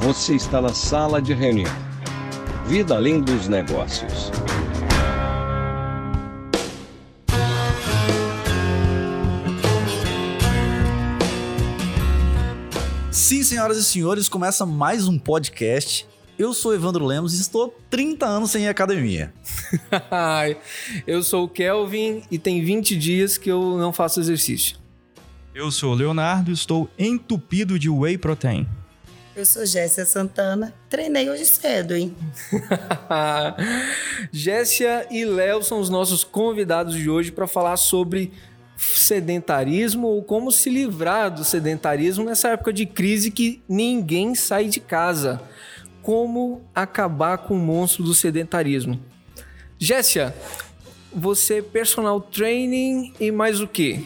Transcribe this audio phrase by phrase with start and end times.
[0.00, 1.70] Você está na sala de reunião.
[2.66, 4.30] Vida além dos negócios.
[13.10, 16.06] Sim, senhoras e senhores, começa mais um podcast.
[16.38, 19.34] Eu sou Evandro Lemos e estou 30 anos sem ir à academia.
[21.08, 24.78] eu sou o Kelvin e tem 20 dias que eu não faço exercício.
[25.52, 28.64] Eu sou o Leonardo e estou entupido de whey protein.
[29.38, 30.74] Eu sou Jéssica Santana.
[30.90, 32.12] Treinei hoje cedo, hein?
[34.32, 38.32] Jéssica e Léo são os nossos convidados de hoje para falar sobre
[38.76, 44.80] sedentarismo ou como se livrar do sedentarismo nessa época de crise que ninguém sai de
[44.80, 45.40] casa.
[46.02, 49.00] Como acabar com o monstro do sedentarismo.
[49.78, 50.34] Jéssica,
[51.14, 54.04] você é personal training e mais o quê?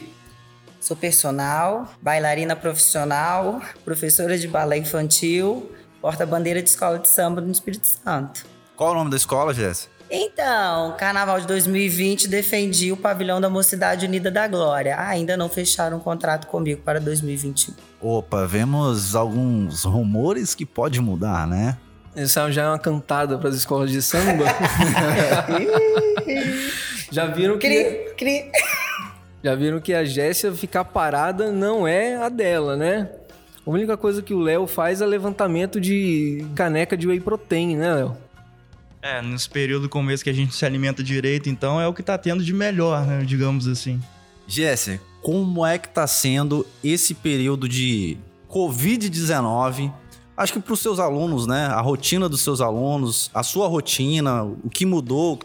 [0.83, 7.87] Sou personal, bailarina profissional, professora de balé infantil, porta-bandeira de escola de samba no Espírito
[7.87, 8.45] Santo.
[8.75, 9.93] Qual o nome da escola, Jéssica?
[10.11, 14.99] Então, Carnaval de 2020 defendi o pavilhão da Mocidade Unida da Glória.
[14.99, 17.75] ainda não fecharam um contrato comigo para 2021.
[18.01, 21.79] Opa, vemos alguns rumores que pode mudar, né?
[22.13, 24.47] Essa já é uma cantada para as escolas de samba.
[27.09, 28.51] já viram que cri, cri.
[29.43, 33.11] Já viram que a Jéssica ficar parada não é a dela, né?
[33.67, 37.95] A única coisa que o Léo faz é levantamento de caneca de whey protein, né,
[37.95, 38.17] Léo?
[39.01, 42.05] É, nesse período como esse que a gente se alimenta direito, então é o que
[42.05, 44.01] tá tendo de melhor, né, digamos assim.
[44.47, 48.17] Jéssica, como é que tá sendo esse período de
[48.49, 49.93] Covid-19?
[50.37, 51.67] Acho que para os seus alunos, né?
[51.67, 55.39] A rotina dos seus alunos, a sua rotina, o que mudou,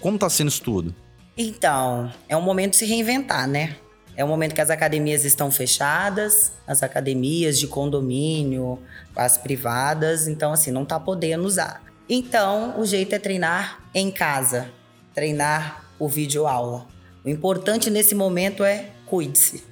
[0.00, 0.94] como tá sendo isso tudo?
[1.36, 3.76] Então, é um momento de se reinventar, né?
[4.16, 8.78] É um momento que as academias estão fechadas, as academias de condomínio,
[9.14, 11.82] as privadas, então assim, não tá podendo usar.
[12.08, 14.70] Então, o jeito é treinar em casa,
[15.14, 16.86] treinar por vídeo aula.
[17.22, 19.62] O importante nesse momento é cuide-se.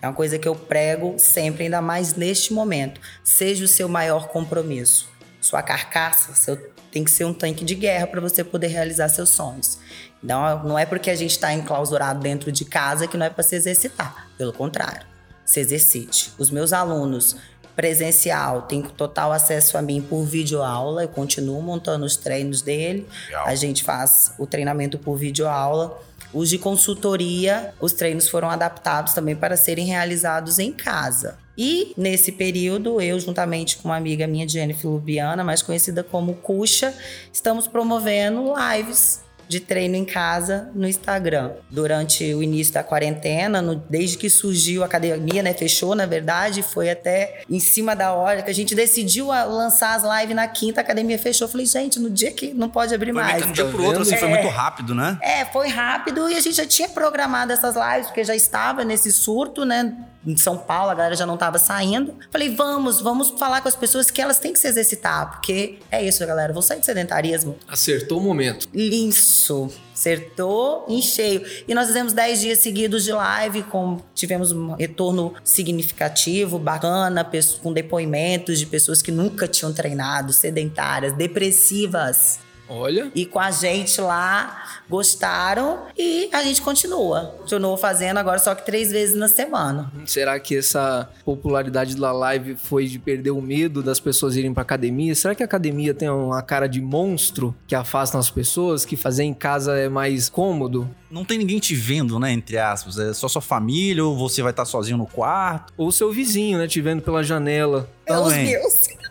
[0.00, 3.00] É uma coisa que eu prego sempre, ainda mais neste momento.
[3.22, 5.11] Seja o seu maior compromisso.
[5.42, 6.56] Sua carcaça seu,
[6.92, 9.78] tem que ser um tanque de guerra para você poder realizar seus sonhos.
[10.22, 13.42] Não, não é porque a gente está enclausurado dentro de casa que não é para
[13.42, 14.28] se exercitar.
[14.38, 15.04] Pelo contrário,
[15.44, 16.32] se exercite.
[16.38, 17.36] Os meus alunos
[17.74, 21.02] presencial têm total acesso a mim por videoaula.
[21.02, 23.08] Eu continuo montando os treinos dele.
[23.26, 23.46] Legal.
[23.46, 26.00] A gente faz o treinamento por videoaula.
[26.32, 31.36] Os de consultoria, os treinos foram adaptados também para serem realizados em casa.
[31.56, 36.94] E nesse período, eu, juntamente com uma amiga minha, Jennifer Lubiana, mais conhecida como Cuxa,
[37.32, 41.52] estamos promovendo lives de treino em casa no Instagram.
[41.68, 45.52] Durante o início da quarentena, no, desde que surgiu a academia, né?
[45.52, 50.20] Fechou, na verdade, foi até em cima da hora que a gente decidiu lançar as
[50.20, 51.46] lives na quinta, a academia fechou.
[51.46, 53.42] Eu falei, gente, no dia que não pode abrir foi mais.
[53.42, 55.18] De um dia pro outro, assim, é, foi muito rápido, né?
[55.20, 59.12] É, foi rápido e a gente já tinha programado essas lives, porque já estava nesse
[59.12, 59.94] surto, né?
[60.26, 62.14] Em São Paulo, a galera já não tava saindo.
[62.30, 66.02] Falei, vamos, vamos falar com as pessoas que elas têm que se exercitar, porque é
[66.02, 67.56] isso, galera, vão sair do sedentarismo.
[67.66, 68.68] Acertou o momento.
[68.72, 69.70] Isso.
[69.92, 71.44] Acertou em cheio.
[71.66, 77.28] E nós fizemos 10 dias seguidos de live, com, tivemos um retorno significativo, bacana,
[77.62, 82.40] com depoimentos de pessoas que nunca tinham treinado, sedentárias, depressivas.
[82.72, 83.12] Olha.
[83.14, 87.36] E com a gente lá, gostaram e a gente continua.
[87.38, 89.92] Continuou fazendo agora só que três vezes na semana.
[90.06, 94.62] Será que essa popularidade da live foi de perder o medo das pessoas irem pra
[94.62, 95.14] academia?
[95.14, 99.24] Será que a academia tem uma cara de monstro que afasta as pessoas, que fazer
[99.24, 100.88] em casa é mais cômodo?
[101.10, 102.32] Não tem ninguém te vendo, né?
[102.32, 102.98] Entre aspas.
[102.98, 105.74] É só sua família, ou você vai estar sozinho no quarto.
[105.76, 106.66] Ou seu vizinho, né?
[106.66, 107.86] Te vendo pela janela.
[108.06, 109.01] É os meus.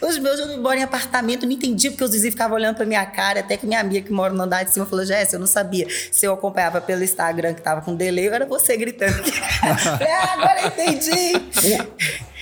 [0.00, 3.04] Os meus eu moro em apartamento, não entendi porque os vizinhos ficavam olhando pra minha
[3.06, 5.46] cara, até que minha amiga que mora no andar de cima falou: Jéssica, eu não
[5.46, 9.22] sabia se eu acompanhava pelo Instagram que tava com delay era você gritando.
[9.62, 11.78] Ah, agora eu entendi.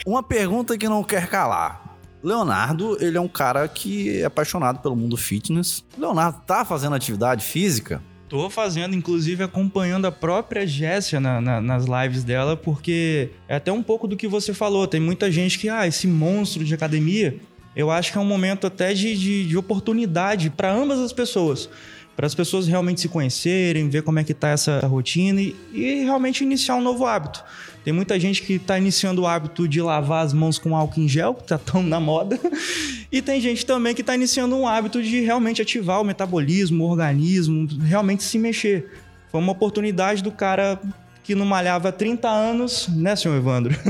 [0.06, 1.82] Uma pergunta que não quer calar.
[2.22, 5.84] Leonardo, ele é um cara que é apaixonado pelo mundo fitness.
[5.98, 8.00] Leonardo tá fazendo atividade física?
[8.32, 13.70] Tô fazendo, inclusive acompanhando a própria Jéssica na, na, nas lives dela, porque é até
[13.70, 14.86] um pouco do que você falou.
[14.86, 17.36] Tem muita gente que, ah, esse monstro de academia,
[17.76, 21.68] eu acho que é um momento até de, de, de oportunidade para ambas as pessoas.
[22.16, 26.04] Para as pessoas realmente se conhecerem, ver como é que tá essa rotina e, e
[26.04, 27.42] realmente iniciar um novo hábito.
[27.84, 31.08] Tem muita gente que está iniciando o hábito de lavar as mãos com álcool em
[31.08, 32.38] gel, que está tão na moda.
[33.12, 36.88] E tem gente também que está iniciando um hábito de realmente ativar o metabolismo, o
[36.88, 38.90] organismo, realmente se mexer.
[39.30, 40.80] Foi uma oportunidade do cara
[41.22, 43.74] que não malhava há 30 anos, né, senhor Evandro?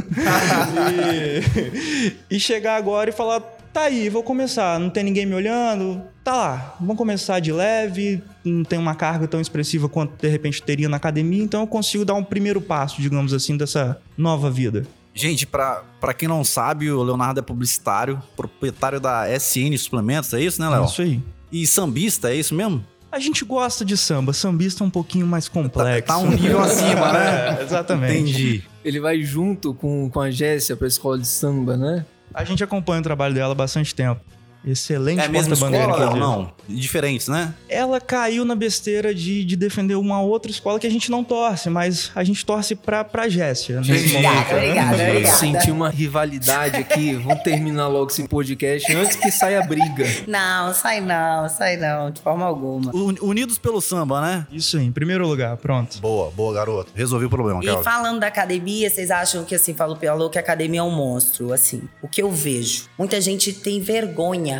[1.08, 3.40] e, e chegar agora e falar:
[3.72, 8.22] tá aí, vou começar, não tem ninguém me olhando, tá lá, vamos começar de leve,
[8.44, 12.04] não tem uma carga tão expressiva quanto de repente teria na academia, então eu consigo
[12.04, 14.86] dar um primeiro passo, digamos assim, dessa nova vida.
[15.14, 20.40] Gente, pra, pra quem não sabe, o Leonardo é publicitário, proprietário da SN Suplementos, é
[20.40, 20.84] isso, né, Léo?
[20.84, 21.20] É isso aí.
[21.50, 22.82] E sambista, é isso mesmo?
[23.10, 26.08] A gente gosta de samba, sambista é um pouquinho mais complexo.
[26.08, 27.58] Tá um nível acima, né?
[27.60, 28.14] É, exatamente.
[28.14, 28.62] Entendi.
[28.82, 32.06] Ele vai junto com, com a Jéssica pra escola de samba, né?
[32.32, 34.22] A gente acompanha o trabalho dela há bastante tempo.
[34.64, 36.16] Excelente É a mesma porta-bandeira, escola, Léo?
[36.20, 37.52] Não, diferentes, né?
[37.68, 41.68] Ela caiu na besteira de, de defender uma outra escola que a gente não torce,
[41.68, 43.80] mas a gente torce pra, pra Jéssica.
[43.80, 45.36] nesse Obrigada, obrigada, Eu obrigada.
[45.36, 47.14] senti uma rivalidade aqui.
[47.14, 50.04] Vamos terminar logo esse podcast antes que saia a briga.
[50.28, 52.90] Não, sai não, sai não, de forma alguma.
[52.94, 54.46] Un- Unidos pelo samba, né?
[54.52, 55.98] Isso aí, em primeiro lugar, pronto.
[56.00, 56.92] Boa, boa, garoto.
[56.94, 57.82] Resolvi o problema, E Kelvin.
[57.82, 61.52] falando da academia, vocês acham que assim, falou pelo que a academia é um monstro,
[61.52, 61.82] assim.
[62.00, 62.84] O que eu vejo?
[62.98, 64.51] Muita gente tem vergonha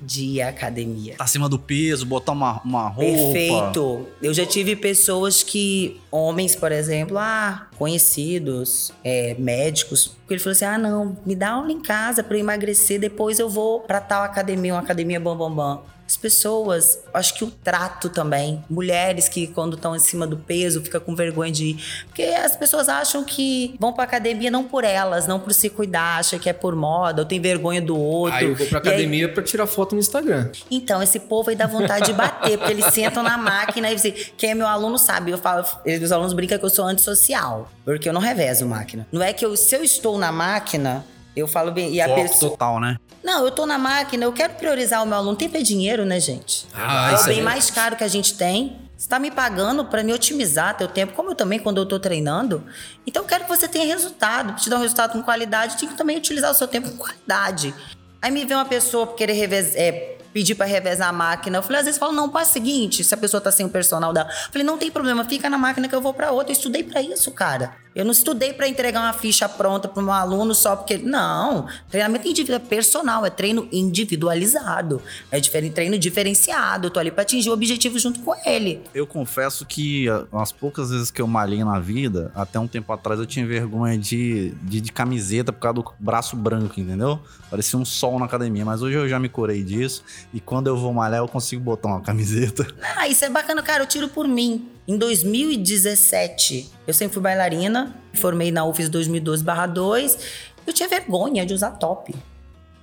[0.00, 1.16] de academia.
[1.16, 3.32] Tá acima do peso, botar uma, uma roupa.
[3.32, 4.06] Perfeito.
[4.22, 10.52] Eu já tive pessoas que, homens, por exemplo, ah, conhecidos, é, médicos, que ele falou
[10.52, 14.00] assim: ah, não, me dá aula em casa pra eu emagrecer, depois eu vou pra
[14.00, 15.82] tal academia, uma academia bam bam bam.
[16.08, 18.64] As pessoas, acho que o trato também.
[18.70, 21.84] Mulheres que, quando estão em cima do peso, fica com vergonha de ir.
[22.06, 26.18] Porque as pessoas acham que vão pra academia não por elas, não por se cuidar,
[26.18, 28.38] acham que é por moda, ou tem vergonha do outro.
[28.38, 30.50] Aí eu vou pra E aí- academia pra tirar foto no Instagram.
[30.70, 34.12] então, esse povo aí dá vontade de bater, porque eles sentam na máquina e dizem,
[34.12, 35.62] quem é meu aluno sabe, eu falo,
[36.02, 39.06] os alunos brincam que eu sou antissocial, porque eu não revezo máquina.
[39.12, 41.04] Não é que eu, se eu estou na máquina,
[41.36, 42.50] eu falo bem, e a Foco pessoa...
[42.52, 42.96] total, né?
[43.22, 45.36] Não, eu tô na máquina, eu quero priorizar o meu aluno.
[45.36, 46.66] Tempo é dinheiro, né, gente?
[46.74, 47.42] Ah, é o bem aí.
[47.44, 48.76] mais caro que a gente tem.
[48.96, 52.00] Você tá me pagando pra me otimizar teu tempo, como eu também quando eu tô
[52.00, 52.64] treinando.
[53.06, 54.46] Então eu quero que você tenha resultado.
[54.48, 56.96] Pra te dar um resultado com qualidade, tem que também utilizar o seu tempo com
[56.96, 57.72] qualidade.
[58.20, 61.58] Aí me vê uma pessoa querer revez- é, pedir pra revezar a máquina.
[61.58, 63.68] Eu falei, às vezes falo, não, faz o seguinte, se a pessoa tá sem o
[63.68, 64.28] personal dela.
[64.30, 66.52] Eu falei, não tem problema, fica na máquina que eu vou pra outra.
[66.52, 67.74] Eu estudei pra isso, cara.
[67.98, 70.98] Eu não estudei pra entregar uma ficha pronta pro meu aluno só porque.
[70.98, 71.66] Não.
[71.90, 75.02] Treinamento individual é personal, é treino individualizado.
[75.32, 76.86] É treino diferenciado.
[76.86, 78.82] Eu tô ali pra atingir o objetivo junto com ele.
[78.94, 82.92] Eu confesso que ah, as poucas vezes que eu malhei na vida, até um tempo
[82.92, 87.18] atrás eu tinha vergonha de, de, de camiseta por causa do braço branco, entendeu?
[87.50, 90.04] Parecia um sol na academia, mas hoje eu já me curei disso.
[90.32, 92.66] E quando eu vou malhar, eu consigo botar uma camiseta.
[92.96, 93.82] Ah, isso é bacana, cara.
[93.82, 94.68] Eu tiro por mim.
[94.86, 100.18] Em 2017, eu sempre fui bailarina, formei na UFES 2012/2.
[100.66, 102.14] Eu tinha vergonha de usar top.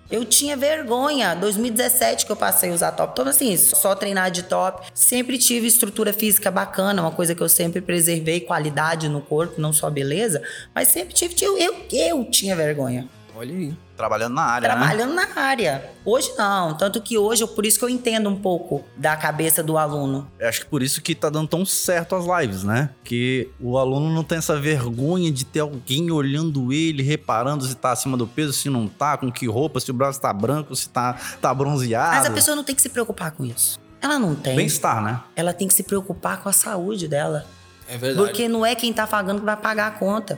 [0.10, 1.36] Eu tinha vergonha.
[1.36, 3.12] 2017 que eu passei a usar top.
[3.14, 4.88] Então, assim, só treinar de top.
[4.94, 9.74] Sempre tive estrutura física bacana, uma coisa que eu sempre preservei, qualidade no corpo, não
[9.74, 10.42] só beleza.
[10.74, 11.36] Mas sempre tive.
[11.42, 13.10] Eu, eu, eu tinha vergonha.
[13.36, 13.74] Olha aí.
[13.96, 14.76] Trabalhando na área, né?
[14.76, 15.90] Trabalhando na área.
[16.04, 16.76] Hoje não.
[16.76, 20.30] Tanto que hoje, eu- por isso que eu entendo um pouco da cabeça do aluno.
[20.38, 22.90] Eu acho que por isso que tá dando tão certo as lives, né?
[23.04, 27.92] Que o aluno não tem essa vergonha de ter alguém olhando ele, reparando se tá
[27.92, 30.90] acima do peso, se não tá, com que roupa, se o braço tá branco, se
[30.90, 32.16] tá, tá bronzeado.
[32.18, 33.80] Mas a pessoa não tem que se preocupar com isso.
[34.02, 34.56] Ela não tem.
[34.56, 35.20] Bem-estar, né?
[35.36, 37.46] Ela tem que se preocupar com a saúde dela.
[37.88, 38.28] É verdade.
[38.28, 40.38] Porque não é quem tá pagando que vai pagar a conta.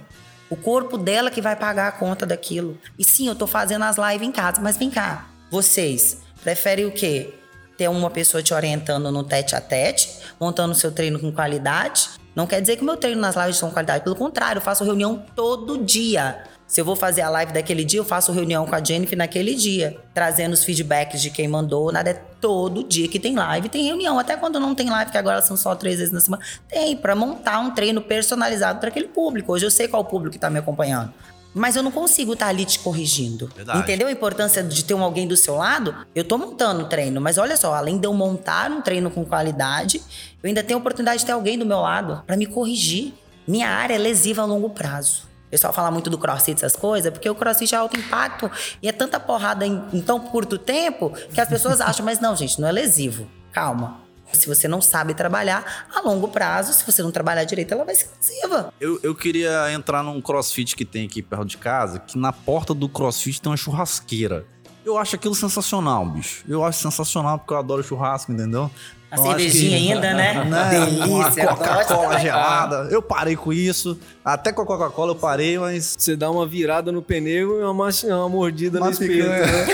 [0.50, 2.78] O corpo dela que vai pagar a conta daquilo.
[2.98, 5.28] E sim, eu tô fazendo as lives em casa, mas vem cá.
[5.52, 7.34] Vocês preferem o quê?
[7.78, 12.10] Ter uma pessoa te orientando no tete a tete, montando seu treino com qualidade?
[12.34, 14.04] Não quer dizer que o meu treino nas lives são qualidade.
[14.04, 16.44] Pelo contrário, eu faço reunião todo dia.
[16.68, 19.56] Se eu vou fazer a live daquele dia, eu faço reunião com a Jennifer naquele
[19.56, 21.94] dia, trazendo os feedbacks de quem mandou.
[21.94, 24.20] Nada é todo dia que tem live, tem reunião.
[24.20, 27.16] Até quando não tem live, que agora são só três vezes na semana, tem para
[27.16, 29.54] montar um treino personalizado para aquele público.
[29.54, 31.14] Hoje eu sei qual público que tá me acompanhando.
[31.54, 33.50] Mas eu não consigo estar ali te corrigindo.
[33.56, 33.80] Verdade.
[33.80, 35.96] Entendeu a importância de ter um alguém do seu lado?
[36.14, 39.24] Eu tô montando um treino, mas olha só, além de eu montar um treino com
[39.24, 40.02] qualidade,
[40.44, 43.14] eu ainda tenho a oportunidade de ter alguém do meu lado para me corrigir.
[43.48, 45.27] Minha área é lesiva a longo prazo.
[45.48, 48.52] O pessoal fala muito do crossfit, essas coisas, porque o crossfit é alto impacto
[48.82, 52.36] e é tanta porrada em, em tão curto tempo que as pessoas acham, mas não,
[52.36, 53.26] gente, não é lesivo.
[53.54, 54.02] Calma.
[54.34, 57.96] Se você não sabe trabalhar, a longo prazo, se você não trabalhar direito, ela vai
[57.96, 58.74] ser lesiva.
[58.78, 62.74] Eu, eu queria entrar num crossfit que tem aqui perto de casa, que na porta
[62.74, 64.46] do crossfit tem uma churrasqueira.
[64.86, 66.44] Eu acho aquilo sensacional, bicho.
[66.48, 68.70] Eu acho sensacional porque eu adoro churrasco, entendeu?
[69.10, 70.44] A acho cervejinha que- ainda, né?
[70.46, 70.70] Né?
[70.70, 72.88] Delícia, Uma Coca-Cola gelada.
[72.92, 73.98] Eu parei com isso.
[74.24, 77.90] Até com a Coca-Cola eu parei, mas Você dá uma virada no pneu e uma,
[77.90, 79.46] uma mordida Uma no picanha.
[79.46, 79.66] né?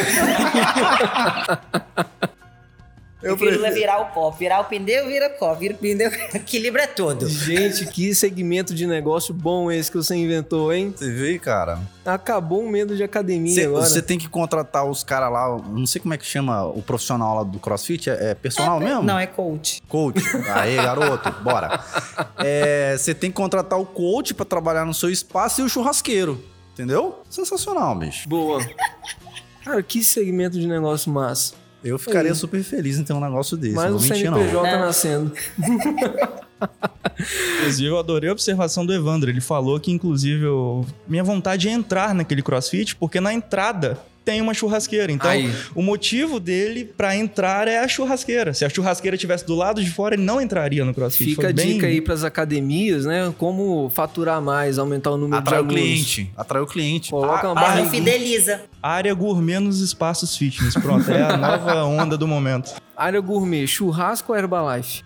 [3.23, 4.37] Eu prefiro virar o copo.
[4.37, 5.59] Virar o pneu, vira o copo.
[5.59, 7.27] Vira o pneu, equilibra tudo.
[7.27, 10.93] Gente, que segmento de negócio bom esse que você inventou, hein?
[10.95, 11.79] Você vê, cara.
[12.05, 13.85] Acabou o medo de academia Você, agora.
[13.85, 17.37] você tem que contratar os caras lá, não sei como é que chama o profissional
[17.37, 19.03] lá do CrossFit, é, é personal mesmo?
[19.03, 19.81] Não, é coach.
[19.87, 20.21] Coach.
[20.53, 21.79] Aí, garoto, bora.
[22.37, 26.43] É, você tem que contratar o coach pra trabalhar no seu espaço e o churrasqueiro.
[26.73, 27.19] Entendeu?
[27.29, 28.27] Sensacional, bicho.
[28.27, 28.59] Boa.
[29.63, 31.53] Cara, que segmento de negócio massa.
[31.83, 33.75] Eu ficaria super feliz em ter um negócio desse.
[33.75, 34.71] Mais não um vou mentir, CNPJ não.
[34.71, 34.85] Não.
[34.85, 35.31] nascendo.
[37.59, 39.29] Inclusive, eu adorei a observação do Evandro.
[39.29, 44.39] Ele falou que, inclusive, eu- minha vontade é entrar naquele crossfit, porque na entrada tem
[44.39, 45.11] uma churrasqueira.
[45.11, 45.53] Então, Aí.
[45.75, 48.53] o motivo dele pra entrar é a churrasqueira.
[48.53, 51.31] Se a churrasqueira estivesse do lado de fora, ele não entraria no crossfit.
[51.31, 53.33] Fica Foi a bem- dica aí pras academias, né?
[53.37, 55.89] Como faturar mais, aumentar o número Atrai o de alunos.
[55.91, 56.31] cliente.
[56.37, 57.11] Atrai o cliente.
[57.11, 58.13] Coloca uma Mas não barriguinha.
[58.13, 58.61] fideliza.
[58.81, 60.73] Área gourmet nos espaços fitness.
[60.75, 62.73] Pronto, é a nova onda do momento.
[62.95, 65.03] Área gourmet, churrasco ou Herbalife?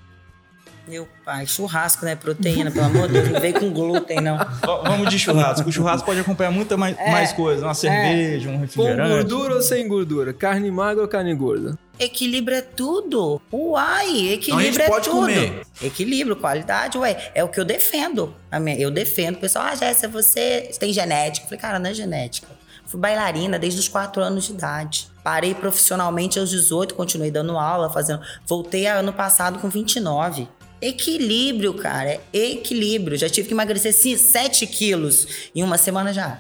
[0.88, 2.16] Meu pai, churrasco, né?
[2.16, 3.30] Proteína, pelo amor de Deus.
[3.30, 4.38] Não veio com glúten, não.
[4.84, 5.68] Vamos de churrasco.
[5.68, 7.62] O churrasco pode acompanhar muita mais, mais coisas.
[7.64, 9.10] Uma cerveja, um Com refrigerante.
[9.10, 10.32] gordura ou sem gordura?
[10.34, 11.78] Carne magra ou carne gorda?
[12.00, 13.42] Equilíbrio é tudo.
[13.52, 15.20] Uai, Então a equilíbrio gente é pode tudo.
[15.20, 15.62] comer.
[15.82, 17.32] Equilíbrio, qualidade, ué.
[17.36, 18.34] É o que eu defendo.
[18.50, 19.36] A minha- Eu defendo.
[19.36, 21.46] O pessoal, ah, Jéssica, você tem genética.
[21.46, 22.48] Eu falei, cara, não é genética.
[22.86, 25.10] Fui bailarina desde os 4 anos de idade.
[25.22, 28.22] Parei profissionalmente aos 18, continuei dando aula, fazendo.
[28.46, 30.48] Voltei ano passado com 29.
[30.82, 32.22] Equilíbrio, cara.
[32.34, 33.18] É equilíbrio.
[33.18, 36.40] Já tive que emagrecer 7 quilos em uma semana já.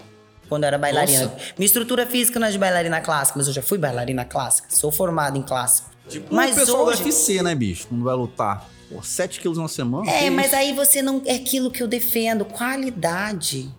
[0.49, 1.25] Quando eu era bailarina.
[1.25, 1.37] Nossa.
[1.57, 4.69] Minha estrutura física não é de bailarina clássica, mas eu já fui bailarina clássica.
[4.71, 5.89] Sou formada em clássico.
[6.07, 7.87] Tipo Mas o pessoal hoje- do UFC, né, bicho?
[7.87, 8.69] Quando vai lutar.
[8.89, 10.09] Pô, 7 quilos na semana?
[10.09, 10.55] É, mas isso?
[10.55, 11.21] aí você não.
[11.25, 13.69] É aquilo que eu defendo, qualidade.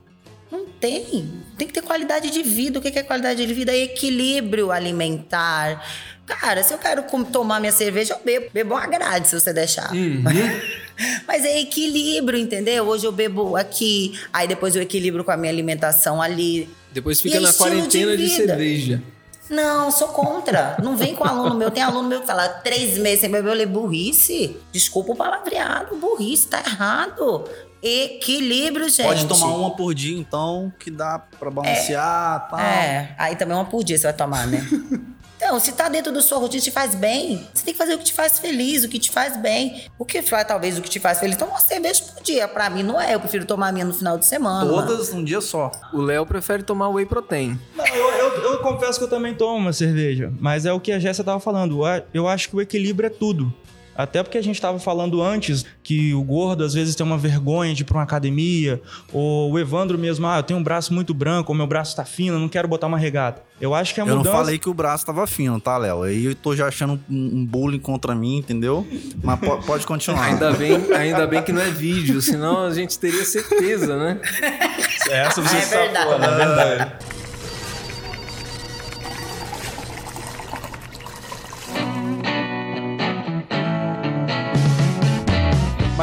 [0.51, 1.31] Não tem.
[1.57, 2.79] Tem que ter qualidade de vida.
[2.79, 3.73] O que é qualidade de vida?
[3.73, 5.85] É equilíbrio alimentar.
[6.27, 7.03] Cara, se eu quero
[7.33, 8.47] tomar minha cerveja, eu bebo.
[8.53, 9.91] Bebo uma grade se você deixar.
[11.27, 12.85] Mas é equilíbrio, entendeu?
[12.87, 16.69] Hoje eu bebo aqui, aí depois eu equilibro com a minha alimentação ali.
[16.93, 18.47] Depois E fica é na de quarentena de, vida.
[18.49, 19.03] cerveja.
[19.49, 20.77] Não, sou contra.
[20.83, 21.71] Não vem com aluno meu.
[21.71, 24.57] Tem aluno meu que fala três meses sem beber, eu falei, burrice.
[24.73, 27.49] Desculpa o palavreado, burrice, tá errado.
[27.83, 29.07] Equilíbrio, gente.
[29.07, 32.61] Pode tomar uma por dia, então, que dá pra balancear e tal.
[32.61, 34.67] É, aí também uma por dia você vai tomar, né?
[35.41, 37.99] Então, se tá dentro da sua rotina, te faz bem, você tem que fazer o
[37.99, 39.85] que te faz feliz, o que te faz bem.
[39.97, 42.49] O que faz, talvez, o que te faz feliz, toma uma cerveja por dia.
[42.49, 43.15] Pra mim, não é.
[43.15, 44.65] Eu prefiro tomar a minha no final de semana.
[44.69, 44.85] mano.
[44.89, 45.71] Todas num dia só.
[45.93, 47.57] O Léo prefere tomar whey protein.
[47.77, 50.91] Não, eu, eu- eu confesso que eu também tomo uma cerveja, mas é o que
[50.91, 51.83] a Jéssica tava falando.
[52.13, 53.55] Eu acho que o equilíbrio é tudo.
[53.99, 57.75] Até porque a gente tava falando antes que o gordo às vezes tem uma vergonha
[57.75, 58.81] de ir pra uma academia,
[59.13, 62.05] ou o Evandro mesmo, ah, eu tenho um braço muito branco, ou meu braço tá
[62.05, 63.43] fino, eu não quero botar uma regata.
[63.61, 64.37] Eu acho que a Eu não mudança.
[64.37, 66.05] falei que o braço tava fino, tá, Léo?
[66.05, 68.87] Aí eu tô já achando um, um bullying contra mim, entendeu?
[69.21, 70.23] Mas po- pode continuar.
[70.31, 74.21] Ainda bem, ainda bem que não é vídeo, senão a gente teria certeza, né?
[75.11, 76.21] Essa você É safou, verdade.
[76.21, 76.27] né?
[76.29, 76.93] É verdade.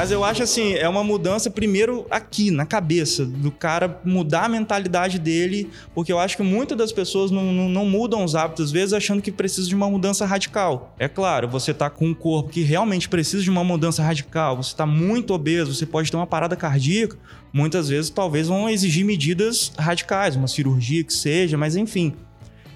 [0.06, 4.48] Mas eu acho assim, é uma mudança primeiro aqui, na cabeça, do cara mudar a
[4.48, 8.66] mentalidade dele, porque eu acho que muitas das pessoas não, não, não mudam os hábitos,
[8.66, 10.94] às vezes, achando que precisa de uma mudança radical.
[11.00, 14.76] É claro, você tá com um corpo que realmente precisa de uma mudança radical, você
[14.76, 17.18] tá muito obeso, você pode ter uma parada cardíaca,
[17.52, 22.14] muitas vezes talvez vão exigir medidas radicais, uma cirurgia que seja, mas enfim.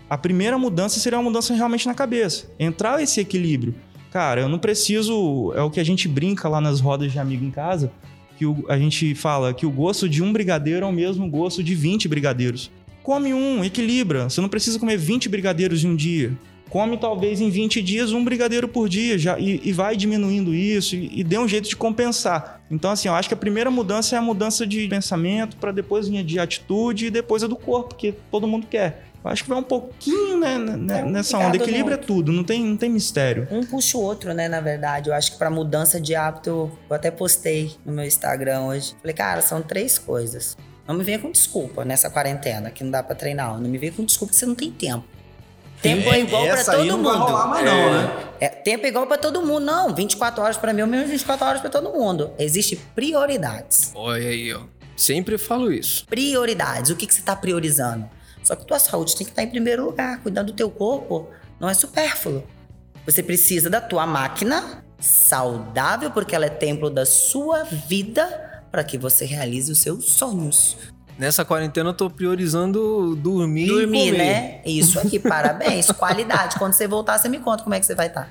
[0.09, 2.47] A primeira mudança seria uma mudança realmente na cabeça.
[2.57, 3.75] Entrar esse equilíbrio.
[4.11, 5.53] Cara, eu não preciso.
[5.55, 7.91] É o que a gente brinca lá nas rodas de amigo em casa.
[8.37, 11.63] Que o- a gente fala que o gosto de um brigadeiro é o mesmo gosto
[11.63, 12.71] de 20 brigadeiros.
[13.03, 14.29] Come um, equilibra.
[14.29, 16.31] Você não precisa comer 20 brigadeiros em um dia.
[16.69, 20.95] Come talvez em 20 dias um brigadeiro por dia já, e, e vai diminuindo isso
[20.95, 22.61] e, e dê um jeito de compensar.
[22.69, 26.07] Então, assim, eu acho que a primeira mudança é a mudança de pensamento para depois
[26.07, 29.08] vir a de atitude e depois a do corpo, que todo mundo quer.
[29.23, 31.57] Eu acho que vai um pouquinho né, né, É, nessa onda.
[31.57, 33.47] Equilíbrio é tudo, não tem, não tem mistério.
[33.51, 35.09] Um puxa o outro, né, na verdade.
[35.09, 38.95] Eu acho que pra mudança de hábito, eu até postei no meu Instagram hoje.
[39.01, 40.55] Falei, cara, são três coisas.
[40.87, 43.59] Não me venha com desculpa nessa quarentena, que não dá pra treinar.
[43.59, 45.03] Não me venha com desculpa que você não tem tempo.
[45.81, 47.25] Tempo é, igual pra Essa todo aí não vai mundo.
[47.25, 48.23] rolar mais não, né?
[48.39, 49.61] É, tempo é igual pra todo mundo.
[49.61, 52.31] Não, 24 horas pra mim, é o mesmo 24 horas pra todo mundo.
[52.39, 53.91] Existem prioridades.
[53.95, 54.61] Olha aí, ó.
[54.95, 56.05] Sempre falo isso.
[56.07, 56.91] Prioridades.
[56.91, 58.09] O que, que você tá priorizando?
[58.43, 60.21] Só que tua saúde tem que estar em primeiro lugar.
[60.21, 61.29] Cuidando do teu corpo
[61.59, 62.43] não é supérfluo.
[63.05, 68.97] Você precisa da tua máquina saudável, porque ela é templo da sua vida, para que
[68.97, 70.77] você realize os seus sonhos.
[71.19, 74.17] Nessa quarentena eu tô priorizando dormir Dormir, e comer.
[74.17, 74.61] né?
[74.65, 75.91] Isso aqui, parabéns.
[75.91, 76.57] Qualidade.
[76.57, 78.29] Quando você voltar, você me conta como é que você vai estar.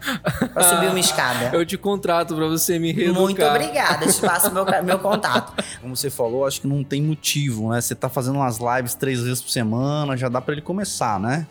[0.54, 1.50] Pra subir uma escada.
[1.54, 3.20] Eu te contrato pra você me reeducar.
[3.22, 4.06] Muito obrigada.
[4.06, 5.62] Eu te passo meu, meu contato.
[5.82, 7.80] Como você falou, acho que não tem motivo, né?
[7.82, 11.46] Você tá fazendo umas lives três vezes por semana, já dá pra ele começar, né?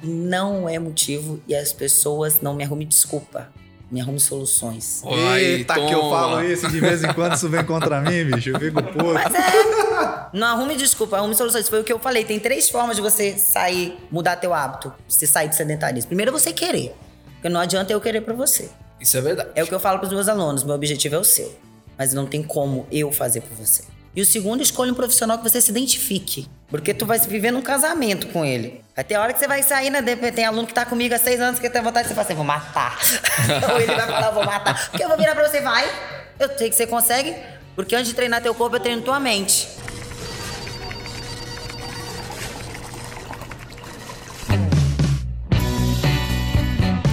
[0.00, 3.48] Não é motivo e as pessoas não me arrumem desculpa.
[3.90, 5.02] Me arrumem soluções.
[5.06, 6.16] Ai, Eita, que eu toma.
[6.18, 8.50] falo isso de vez em quando, isso vem contra mim, bicho.
[8.50, 9.14] Eu fico puto.
[9.14, 10.28] Mas é.
[10.32, 11.68] Não arrume desculpa, arrume soluções.
[11.68, 12.22] Foi o que eu falei.
[12.24, 16.08] Tem três formas de você sair, mudar teu hábito, você sair do sedentarismo.
[16.08, 16.94] Primeiro, você querer.
[17.34, 18.68] Porque não adianta eu querer pra você.
[19.00, 19.50] Isso é verdade.
[19.54, 20.64] É o que eu falo pros meus alunos.
[20.64, 21.50] Meu objetivo é o seu.
[21.96, 23.84] Mas não tem como eu fazer por você.
[24.18, 26.48] E o segundo, escolha um profissional que você se identifique.
[26.66, 28.82] Porque tu vai viver num casamento com ele.
[28.92, 30.02] Vai ter hora que você vai sair, né?
[30.02, 32.34] Tem aluno que tá comigo há seis anos que tem vontade de você falar assim,
[32.34, 32.98] vou matar.
[33.70, 34.90] Ou ele vai falar, vou matar.
[34.90, 35.88] Porque eu vou virar pra você, vai.
[36.36, 37.32] Eu sei que você consegue.
[37.76, 39.68] Porque antes de treinar teu corpo, eu treino tua mente.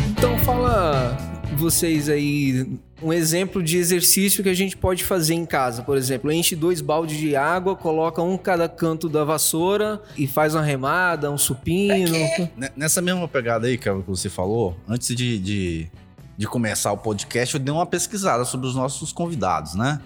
[0.09, 1.15] Então fala
[1.55, 6.31] vocês aí um exemplo de exercício que a gente pode fazer em casa, por exemplo,
[6.31, 10.63] enche dois baldes de água, coloca um em cada canto da vassoura e faz uma
[10.63, 12.15] remada, um supino.
[12.57, 15.87] N- Nessa mesma pegada aí, que você falou, antes de, de,
[16.37, 19.99] de começar o podcast, eu dei uma pesquisada sobre os nossos convidados, né?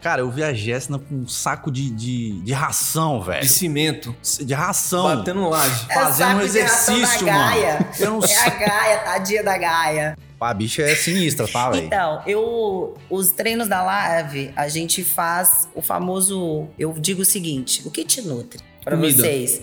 [0.00, 3.48] Cara, eu vi a Jéssica com um saco de, de, de ração, De velho.
[3.48, 5.04] cimento, De ração.
[5.16, 5.86] batendo laje.
[5.92, 7.44] Fazendo um É de exercício, da mano.
[7.50, 7.88] Gaia.
[7.98, 8.50] Eu não É a.
[8.50, 10.18] Gaia, tadinha da Gaia.
[10.44, 11.86] A bicha é sinistra, tá, velho?
[11.86, 16.68] Então, eu, os treinos da live, a gente faz o famoso.
[16.78, 18.60] Eu digo o seguinte: o que te nutre?
[18.84, 19.22] Pra Comida.
[19.22, 19.60] vocês.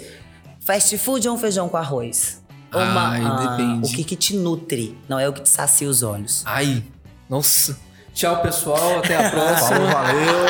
[0.62, 2.42] Fast food ou um feijão com arroz?
[2.72, 3.94] Ai, depende.
[3.94, 4.98] O que, que te nutre?
[5.10, 6.44] Não é o que te sacia os olhos.
[6.46, 6.84] Ai,
[7.30, 7.78] nossa.
[8.14, 9.00] Tchau, pessoal.
[9.00, 9.80] Até a Falou, próxima.
[9.92, 10.46] valeu.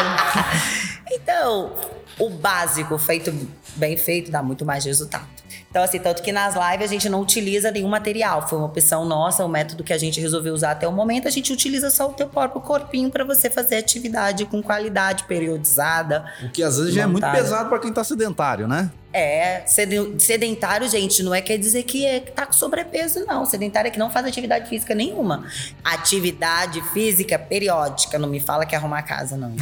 [1.11, 1.71] Então,
[2.20, 3.34] o básico feito
[3.75, 5.25] bem feito dá muito mais resultado.
[5.70, 8.48] Então, assim, tanto que nas lives a gente não utiliza nenhum material.
[8.48, 11.27] Foi uma opção nossa, um método que a gente resolveu usar até o momento.
[11.27, 16.25] A gente utiliza só o teu próprio corpinho para você fazer atividade com qualidade, periodizada.
[16.44, 17.41] O que às vezes já é muito Montada.
[17.41, 18.91] pesado pra quem tá sedentário, né?
[19.13, 23.46] É, seden- sedentário, gente, não é quer dizer que, é, que tá com sobrepeso, não.
[23.46, 25.46] Sedentário é que não faz atividade física nenhuma.
[25.84, 28.17] Atividade física periódica.
[28.17, 29.50] Não me fala que é arrumar a casa, não.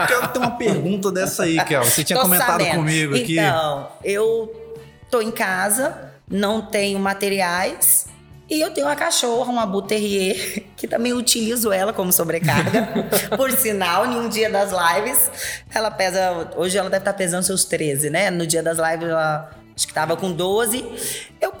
[0.00, 1.84] Eu quero ter uma pergunta dessa aí, Kel.
[1.84, 2.76] Você tinha Tô comentado sabendo.
[2.76, 3.38] comigo aqui.
[3.38, 4.78] Então, eu
[5.10, 8.06] tô em casa, não tenho materiais.
[8.48, 12.88] E eu tenho uma cachorra, uma Bull Terrier, que também utilizo ela como sobrecarga.
[13.36, 15.30] Por sinal, em um dia das lives,
[15.74, 16.50] ela pesa.
[16.56, 18.30] Hoje ela deve estar pesando seus 13, né?
[18.30, 20.84] No dia das lives, ela acho que tava com 12.
[21.40, 21.52] Eu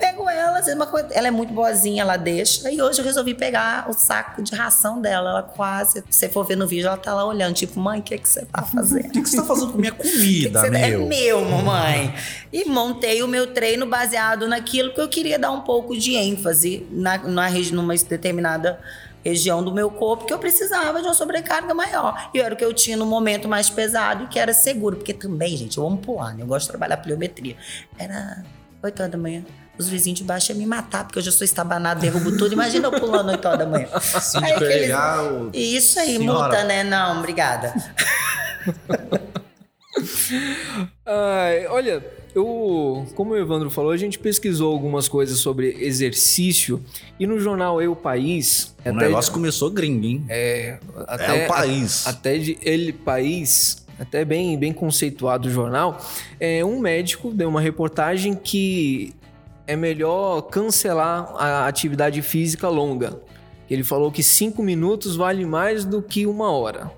[0.56, 2.70] ela, uma coisa, ela é muito boazinha, ela deixa.
[2.70, 5.30] E hoje eu resolvi pegar o saco de ração dela.
[5.30, 8.02] Ela quase, se você for ver no vídeo, ela tá lá olhando, tipo, mãe, o
[8.02, 9.06] que, que você tá fazendo?
[9.08, 11.06] O que que você tá fazendo com minha Que que comida, você- É meu?
[11.06, 12.14] meu, mamãe.
[12.52, 16.86] E montei o meu treino baseado naquilo que eu queria dar um pouco de ênfase
[16.90, 18.78] na, na numa determinada
[19.24, 22.30] região do meu corpo que eu precisava de uma sobrecarga maior.
[22.32, 24.96] E era o que eu tinha no momento mais pesado e que era seguro.
[24.96, 26.42] Porque também, gente, eu amo pular, né?
[26.42, 27.56] Eu gosto de trabalhar pliometria.
[27.98, 28.44] Era
[28.82, 29.44] 8 horas da manhã.
[29.78, 32.52] Os vizinhos de baixo iam me matar, porque eu já sou estabanado, derrubo tudo.
[32.54, 33.88] Imagina eu pulando 8 horas da manhã.
[33.92, 34.92] Aí Síndico ia aqueles-
[35.32, 36.38] o- Isso aí, Senhora.
[36.48, 36.82] multa, né?
[36.82, 37.74] Não, obrigada.
[41.04, 46.82] Ai, olha, eu, como o Evandro falou, a gente pesquisou algumas coisas sobre exercício
[47.18, 48.74] e no jornal Eu País.
[48.84, 50.24] O negócio começou gringo, hein?
[50.28, 50.78] é,
[51.18, 52.06] É o país.
[52.06, 55.98] a- até de El País, até bem, bem conceituado o jornal,
[56.38, 59.14] é, um médico deu uma reportagem que
[59.66, 63.20] é melhor cancelar a atividade física longa.
[63.68, 66.90] Ele falou que cinco minutos vale mais do que uma hora.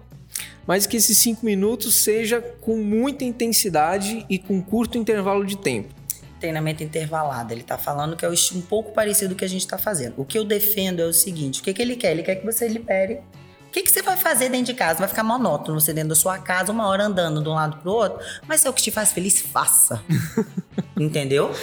[0.66, 5.94] Mas que esses cinco minutos seja com muita intensidade e com curto intervalo de tempo.
[6.38, 7.54] treinamento intervalado.
[7.54, 10.14] Ele tá falando que é o um pouco parecido do que a gente tá fazendo.
[10.18, 12.12] O que eu defendo é o seguinte: o que, que ele quer?
[12.12, 13.22] Ele quer que você libere.
[13.66, 14.98] O que, que você vai fazer dentro de casa?
[14.98, 17.92] Vai ficar monótono você dentro da sua casa, uma hora andando de um lado pro
[17.92, 18.18] outro.
[18.46, 20.02] Mas se é o que te faz feliz, faça.
[20.98, 21.54] Entendeu?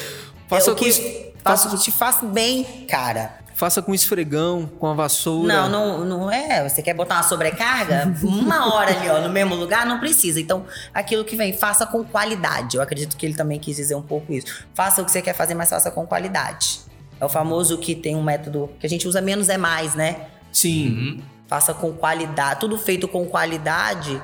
[0.47, 3.39] Faça é o que, com- faça que te faz bem, cara.
[3.55, 5.47] Faça com esfregão, com a vassoura.
[5.47, 6.67] Não, não, não é.
[6.67, 8.13] Você quer botar uma sobrecarga?
[8.21, 10.41] Uma hora ali, ó, no mesmo lugar, não precisa.
[10.41, 12.75] Então, aquilo que vem, faça com qualidade.
[12.75, 14.65] Eu acredito que ele também quis dizer um pouco isso.
[14.73, 16.81] Faça o que você quer fazer, mas faça com qualidade.
[17.17, 20.27] É o famoso que tem um método que a gente usa menos é mais, né?
[20.51, 21.23] Sim.
[21.47, 22.59] Faça com qualidade.
[22.59, 24.21] Tudo feito com qualidade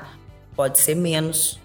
[0.54, 1.58] pode ser menos.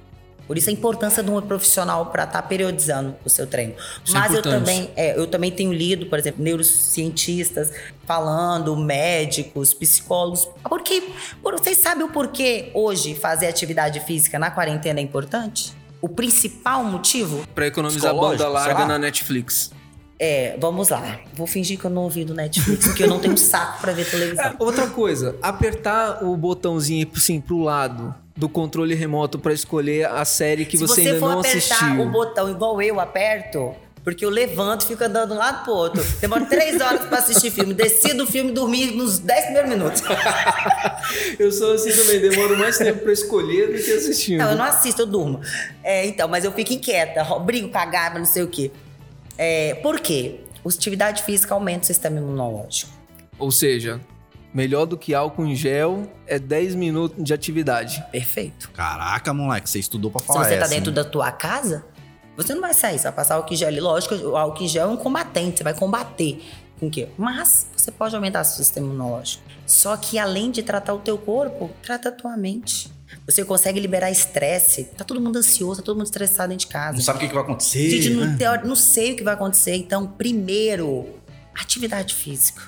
[0.47, 3.73] Por isso a importância de um profissional para estar periodizando o seu treino.
[4.03, 4.59] Isso é Mas eu importante.
[4.59, 7.71] também, é, eu também tenho lido, por exemplo, neurocientistas
[8.05, 10.47] falando, médicos, psicólogos.
[10.63, 11.03] Porque
[11.43, 15.75] por, vocês sabem o porquê hoje fazer atividade física na quarentena é importante?
[16.01, 19.71] O principal motivo Pra economizar banda larga na Netflix.
[20.19, 21.19] é, vamos lá.
[21.33, 24.09] Vou fingir que eu não ouvi do Netflix, porque eu não tenho saco pra ver
[24.09, 24.55] televisão.
[24.59, 30.63] Outra coisa, apertar o botãozinho assim pro lado do controle remoto pra escolher a série
[30.63, 32.01] que Se você, você ainda for não apertar assistiu.
[32.01, 33.73] o botão igual eu aperto,
[34.03, 36.05] porque eu levanto e fico andando de um lado pro outro.
[36.21, 37.73] Demora três horas pra assistir filme.
[37.73, 40.03] Desci do filme e dormi nos 10 primeiros minutos.
[41.39, 44.39] Eu sou assim também, demoro mais tempo pra escolher do que assistindo.
[44.39, 45.39] Não, eu não assisto, eu durmo.
[45.83, 48.71] É, então, mas eu fico inquieta, brigo com a gaba, não sei o quê.
[49.37, 50.41] É, por quê?
[50.65, 52.91] Atividade física aumenta o sistema imunológico.
[53.39, 54.01] Ou seja,
[54.53, 58.03] melhor do que álcool em gel é 10 minutos de atividade.
[58.11, 58.69] Perfeito.
[58.71, 60.95] Caraca, moleque, você estudou pra Se falar você tá essa, dentro hein?
[60.95, 61.85] da tua casa,
[62.35, 63.79] você não vai sair, você vai passar álcool em gel ali.
[63.79, 66.43] Lógico, o álcool em gel é um combatente, você vai combater
[66.79, 67.07] com o quê?
[67.17, 69.43] Mas você pode aumentar seu sistema imunológico.
[69.65, 72.91] Só que além de tratar o teu corpo, trata a tua mente.
[73.25, 74.83] Você consegue liberar estresse.
[74.85, 76.93] Tá todo mundo ansioso, tá todo mundo estressado dentro de casa.
[76.97, 77.89] Não sabe o que, que vai acontecer.
[77.89, 78.25] Gente, né?
[78.25, 79.75] não, teori- não sei o que vai acontecer.
[79.75, 81.09] Então, primeiro,
[81.59, 82.61] atividade física.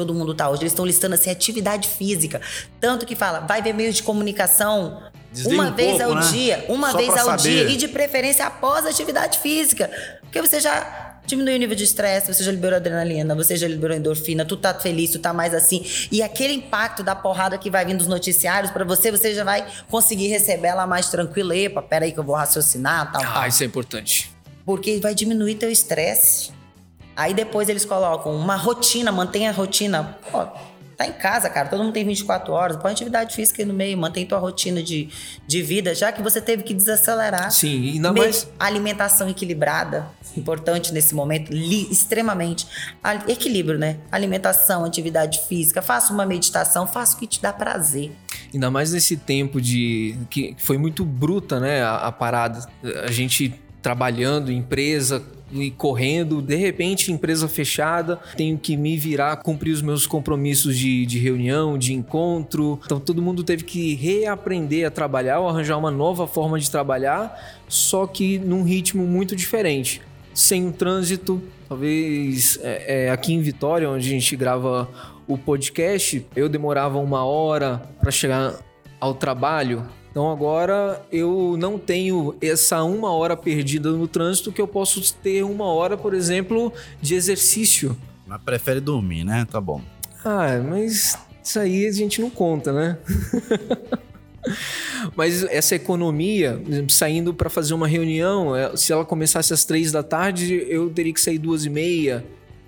[0.00, 0.62] Todo mundo tá hoje.
[0.62, 2.40] Eles estão listando assim, atividade física.
[2.80, 6.30] Tanto que fala, vai ver meios de comunicação Desliga uma um vez pouco, ao né?
[6.32, 6.64] dia.
[6.70, 7.42] Uma Só vez ao saber.
[7.42, 7.70] dia.
[7.70, 9.90] E de preferência após a atividade física.
[10.22, 13.94] Porque você já diminuiu o nível de estresse, você já liberou adrenalina, você já liberou
[13.94, 15.84] endorfina, tu tá feliz, tu tá mais assim.
[16.10, 19.66] E aquele impacto da porrada que vai vindo dos noticiários pra você, você já vai
[19.90, 21.54] conseguir receber ela mais tranquila.
[21.54, 24.32] Epa, peraí que eu vou raciocinar, tal, tal Ah, isso é importante.
[24.64, 26.50] porque vai diminuir teu estresse.
[27.16, 30.18] Aí depois eles colocam uma rotina, mantenha a rotina.
[30.30, 30.46] Pô,
[30.96, 33.96] tá em casa, cara, todo mundo tem 24 horas, põe atividade física aí no meio,
[33.96, 35.08] mantém tua rotina de,
[35.46, 37.50] de vida, já que você teve que desacelerar.
[37.50, 38.46] Sim, e ainda mais.
[38.58, 42.66] Alimentação equilibrada, importante nesse momento, li- extremamente.
[43.02, 43.96] A- Equilíbrio, né?
[44.12, 48.12] Alimentação, atividade física, faça uma meditação, faça o que te dá prazer.
[48.52, 50.16] Ainda mais nesse tempo de.
[50.28, 51.82] que foi muito bruta, né?
[51.82, 52.66] A, a parada.
[53.06, 59.72] A gente trabalhando, empresa e correndo, de repente, empresa fechada, tenho que me virar, cumprir
[59.72, 62.80] os meus compromissos de, de reunião, de encontro.
[62.84, 67.60] Então todo mundo teve que reaprender a trabalhar ou arranjar uma nova forma de trabalhar,
[67.68, 70.00] só que num ritmo muito diferente.
[70.32, 74.88] Sem o trânsito, talvez é, é, aqui em Vitória, onde a gente grava
[75.26, 78.54] o podcast, eu demorava uma hora para chegar
[79.00, 79.86] ao trabalho.
[80.10, 85.44] Então agora eu não tenho essa uma hora perdida no trânsito que eu posso ter
[85.44, 87.96] uma hora, por exemplo, de exercício.
[88.26, 89.46] Mas prefere dormir, né?
[89.50, 89.80] Tá bom.
[90.24, 92.98] Ah, mas isso aí a gente não conta, né?
[95.14, 100.02] mas essa economia, saindo para fazer uma reunião, é, se ela começasse às três da
[100.02, 102.24] tarde, eu teria que sair duas e meia,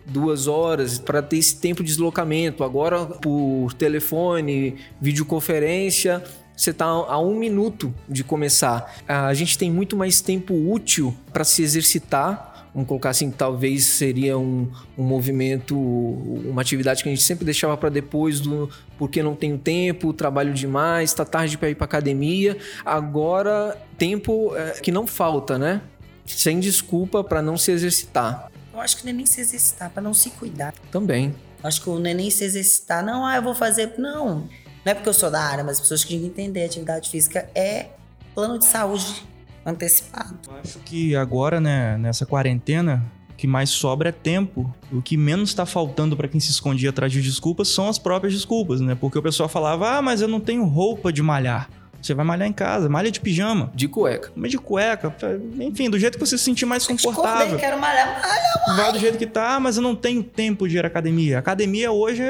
[0.06, 2.64] duas horas para ter esse tempo de deslocamento.
[2.64, 6.22] Agora, por telefone, videoconferência,
[6.62, 8.94] você está a um minuto de começar.
[9.06, 12.70] A gente tem muito mais tempo útil para se exercitar.
[12.74, 17.76] Vamos colocar assim, talvez seria um, um movimento, uma atividade que a gente sempre deixava
[17.76, 22.56] para depois do porque não tenho tempo, trabalho demais, tá tarde para ir para academia.
[22.84, 25.82] Agora, tempo é, que não falta, né?
[26.24, 28.50] Sem desculpa para não se exercitar.
[28.72, 30.72] Eu acho que não é nem se exercitar, pra não se cuidar.
[30.90, 31.34] Também.
[31.62, 33.94] Acho que o neném se exercitar, não, ah, eu vou fazer.
[33.98, 34.48] Não.
[34.84, 36.64] Não é porque eu sou da área, mas as pessoas que tinham que entender.
[36.64, 37.90] Atividade física é
[38.34, 39.24] plano de saúde
[39.64, 40.36] antecipado.
[40.48, 44.74] Eu acho que agora, né, nessa quarentena, o que mais sobra é tempo.
[44.90, 48.32] O que menos está faltando para quem se escondia atrás de desculpas são as próprias
[48.32, 48.96] desculpas, né?
[48.96, 51.68] Porque o pessoal falava, ah, mas eu não tenho roupa de malhar.
[52.02, 54.32] Você vai malhar em casa, malha de pijama, De cueca.
[54.34, 55.14] mas de cueca,
[55.60, 57.56] enfim, do jeito que você se sentir mais confortável.
[57.56, 58.76] quero malhar, malha.
[58.76, 61.38] Vai do jeito que tá, mas eu não tenho tempo de ir à academia.
[61.38, 62.22] Academia hoje,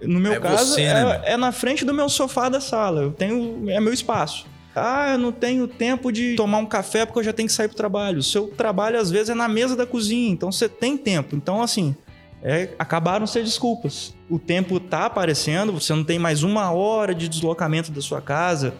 [0.00, 1.22] no meu É caso, você, é, né?
[1.24, 3.02] é na frente do meu sofá da sala.
[3.02, 3.68] Eu tenho.
[3.68, 4.46] É meu espaço.
[4.78, 7.66] Ah, eu não tenho tempo de tomar um café porque eu já tenho que sair
[7.66, 8.18] pro trabalho.
[8.18, 11.34] O seu trabalho, às vezes, é na mesa da cozinha, então você tem tempo.
[11.34, 11.96] Então, assim,
[12.42, 14.14] é, acabaram ser desculpas.
[14.28, 18.74] O tempo tá aparecendo, você não tem mais uma hora de deslocamento da sua casa,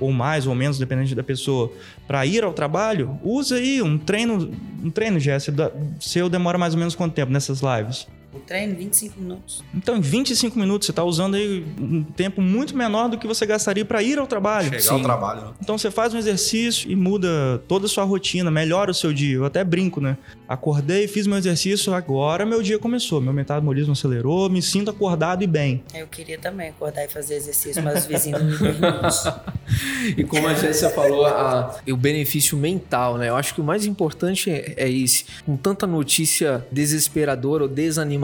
[0.00, 1.72] ou mais ou menos, dependendo da pessoa,
[2.06, 3.18] para ir ao trabalho.
[3.22, 4.50] Usa aí um treino,
[4.82, 5.72] um treino, Jéssica.
[6.00, 8.06] Seu demora mais ou menos quanto tempo nessas lives?
[8.34, 9.62] O treino, 25 minutos.
[9.74, 13.44] Então, em 25 minutos, você está usando aí um tempo muito menor do que você
[13.44, 14.80] gastaria para ir ao trabalho.
[14.80, 15.52] Chegar ao trabalho, né?
[15.60, 19.36] Então você faz um exercício e muda toda a sua rotina, melhora o seu dia.
[19.36, 20.16] Eu até brinco, né?
[20.48, 23.20] Acordei, fiz meu exercício, agora meu dia começou.
[23.20, 25.82] Meu metabolismo acelerou, me sinto acordado e bem.
[25.94, 28.56] Eu queria também acordar e fazer exercício, mas os vizinhos não me
[30.16, 33.28] e como a Jéssica falou, a, o benefício mental, né?
[33.28, 35.26] Eu acho que o mais importante é, é esse.
[35.44, 38.21] Com tanta notícia desesperadora ou desanimadora,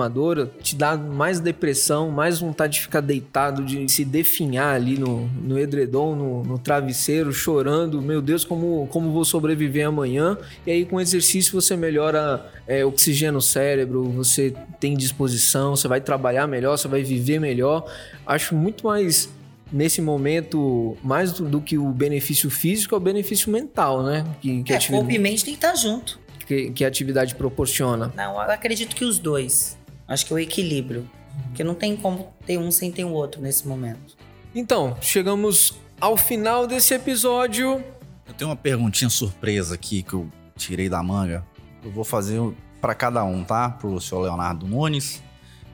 [0.62, 5.58] te dá mais depressão, mais vontade de ficar deitado, de se definhar ali no, no
[5.58, 8.02] edredom, no, no travesseiro, chorando.
[8.02, 10.36] Meu Deus, como, como vou sobreviver amanhã?
[10.66, 16.00] E aí, com exercício, você melhora é, oxigênio no cérebro, você tem disposição, você vai
[16.00, 17.90] trabalhar melhor, você vai viver melhor.
[18.26, 19.28] Acho muito mais
[19.72, 24.24] nesse momento, mais do, do, que o benefício físico, é o benefício mental, né?
[24.40, 26.18] Que, que é, atividade, corpo e mente tem que estar junto.
[26.46, 28.12] Que, que a atividade proporciona.
[28.16, 29.77] Não, eu acredito que os dois.
[30.08, 31.08] Acho que é o equilíbrio.
[31.48, 34.16] Porque não tem como ter um sem ter o outro nesse momento.
[34.54, 37.84] Então, chegamos ao final desse episódio.
[38.26, 41.44] Eu tenho uma perguntinha surpresa aqui que eu tirei da manga.
[41.84, 42.40] Eu vou fazer
[42.80, 43.70] para cada um, tá?
[43.70, 45.22] Pro senhor Leonardo Nunes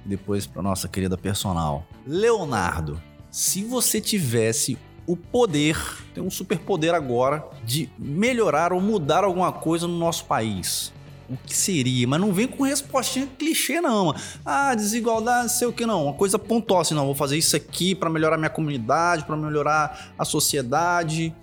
[0.05, 1.87] e depois para nossa querida personal.
[2.07, 5.77] Leonardo, se você tivesse o poder,
[6.15, 10.94] tem um superpoder agora de melhorar ou mudar alguma coisa no nosso país.
[11.29, 12.07] O que seria?
[12.07, 14.15] Mas não vem com respostinha clichê, não.
[14.45, 16.05] Ah, desigualdade, sei o que, não.
[16.05, 17.07] Uma coisa pontual, assim, não.
[17.07, 21.35] Vou fazer isso aqui para melhorar minha comunidade, para melhorar a sociedade.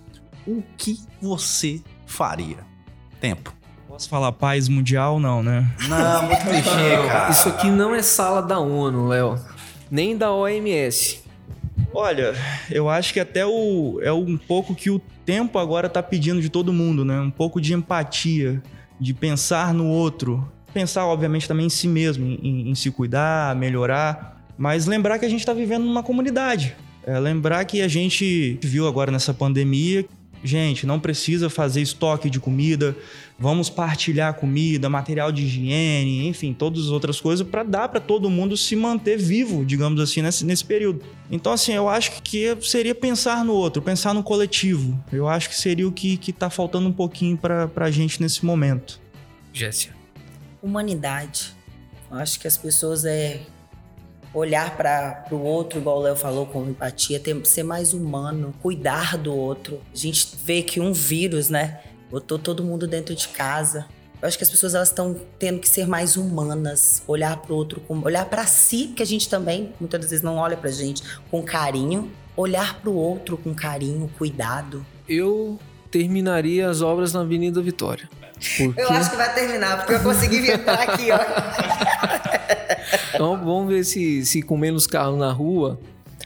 [0.45, 2.57] O que você faria?
[3.19, 3.53] Tempo.
[3.87, 5.19] Posso falar paz mundial?
[5.19, 5.69] Não, né?
[5.87, 7.29] Não, muito clichê, cara.
[7.29, 9.39] Isso aqui não é sala da ONU, Léo.
[9.89, 11.21] Nem da OMS.
[11.93, 12.33] Olha,
[12.69, 16.49] eu acho que até o, é um pouco que o tempo agora está pedindo de
[16.49, 17.19] todo mundo, né?
[17.19, 18.61] Um pouco de empatia,
[19.01, 20.47] de pensar no outro.
[20.71, 24.45] Pensar, obviamente, também em si mesmo, em, em se cuidar, melhorar.
[24.55, 26.75] Mas lembrar que a gente está vivendo numa comunidade.
[27.03, 30.05] É, lembrar que a gente viu agora nessa pandemia
[30.43, 32.95] Gente, não precisa fazer estoque de comida,
[33.37, 38.29] vamos partilhar comida, material de higiene, enfim, todas as outras coisas para dar para todo
[38.29, 41.03] mundo se manter vivo, digamos assim, nesse, nesse período.
[41.29, 45.01] Então, assim, eu acho que seria pensar no outro, pensar no coletivo.
[45.11, 48.43] Eu acho que seria o que, que tá faltando um pouquinho para a gente nesse
[48.43, 48.99] momento.
[49.53, 49.95] Jéssica.
[50.61, 51.53] Humanidade.
[52.09, 53.41] Eu acho que as pessoas é
[54.33, 59.17] olhar para o outro, igual o Léo falou, com empatia, ter, ser mais humano, cuidar
[59.17, 59.81] do outro.
[59.93, 63.85] A gente vê que um vírus, né, botou todo mundo dentro de casa.
[64.21, 67.55] Eu acho que as pessoas elas estão tendo que ser mais humanas, olhar para o
[67.55, 71.41] outro, olhar para si, que a gente também muitas vezes não olha para gente com
[71.41, 74.85] carinho, olhar para o outro com carinho, cuidado.
[75.09, 78.07] Eu terminaria as obras na Avenida Vitória.
[78.57, 78.81] Porque...
[78.81, 81.19] Eu acho que vai terminar, porque eu consegui entrar aqui, ó.
[83.13, 85.79] Então vamos ver se, se com menos carro na rua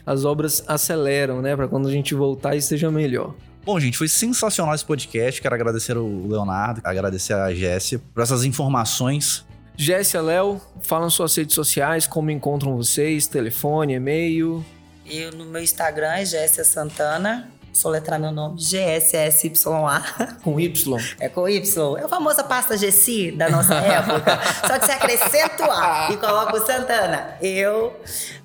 [0.04, 1.56] as obras aceleram, né?
[1.56, 3.34] Para quando a gente voltar esteja melhor.
[3.64, 5.42] Bom, gente, foi sensacional esse podcast.
[5.42, 9.44] Quero agradecer o Leonardo, agradecer a Jéssica por essas informações.
[9.76, 14.64] Jéssica, Léo, falam suas redes sociais, como encontram vocês, telefone, e-mail.
[15.04, 20.00] Eu no meu Instagram é Jéssica Santana soletrar meu nome, G-S-S-Y-A.
[20.42, 20.96] Com Y?
[21.20, 21.96] É com Y.
[21.98, 24.40] É a famosa pasta GC da nossa época.
[24.66, 27.36] Só que você acrescenta o A e coloca o Santana.
[27.40, 27.94] Eu,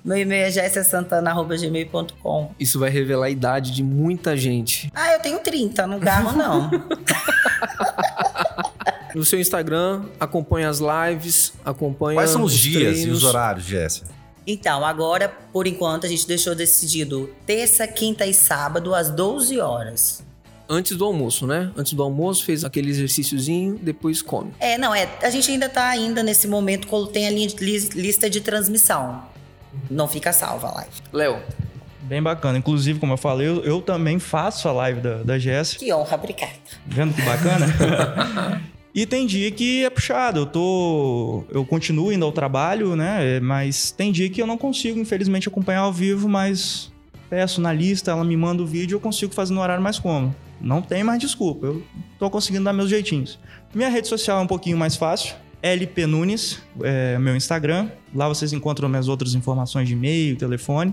[0.04, 0.50] meu e-mail é
[1.56, 2.52] gmail.com.
[2.60, 4.90] Isso vai revelar a idade de muita gente.
[4.94, 6.70] Ah, eu tenho 30, não garro não.
[9.14, 13.04] no seu Instagram, acompanha as lives, acompanha Quais são os, os dias treinos.
[13.04, 14.21] e os horários, Jéssica?
[14.46, 20.24] Então, agora, por enquanto, a gente deixou decidido terça, quinta e sábado, às 12 horas.
[20.68, 21.70] Antes do almoço, né?
[21.76, 24.52] Antes do almoço, fez aquele exercíciozinho, depois come.
[24.58, 25.08] É, não, é.
[25.22, 29.22] A gente ainda tá ainda nesse momento, tem a lista de transmissão.
[29.90, 30.92] Não fica salva a live.
[31.12, 31.42] Léo.
[32.02, 32.58] Bem bacana.
[32.58, 35.84] Inclusive, como eu falei, eu, eu também faço a live da, da Jéssica.
[35.84, 36.52] Que honra, obrigada.
[36.86, 37.66] Vendo que bacana?
[38.94, 41.44] E tem dia que é puxado, eu tô.
[41.50, 43.40] Eu continuo indo ao trabalho, né?
[43.40, 46.92] Mas tem dia que eu não consigo, infelizmente, acompanhar ao vivo, mas
[47.32, 50.34] peço na lista, ela me manda o vídeo eu consigo fazer no horário mais cômodo.
[50.60, 51.82] Não tem mais desculpa, eu
[52.18, 53.38] tô conseguindo dar meus jeitinhos.
[53.74, 55.34] Minha rede social é um pouquinho mais fácil.
[55.62, 57.88] LP Nunes, é meu Instagram.
[58.14, 60.92] Lá vocês encontram minhas outras informações de e-mail, telefone.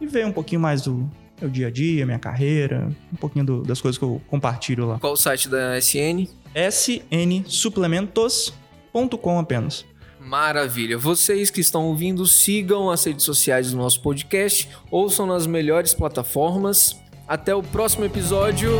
[0.00, 1.08] E vê um pouquinho mais do
[1.40, 4.98] meu dia a dia, minha carreira, um pouquinho do, das coisas que eu compartilho lá.
[4.98, 6.26] Qual o site da SN?
[6.54, 9.84] snsuplementos.com apenas.
[10.20, 10.98] Maravilha.
[10.98, 17.00] Vocês que estão ouvindo, sigam as redes sociais do nosso podcast, ouçam nas melhores plataformas.
[17.26, 18.70] Até o próximo episódio.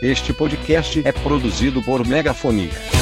[0.00, 2.97] Este podcast é produzido por Megafonia.